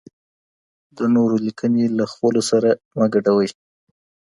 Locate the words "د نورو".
0.97-1.35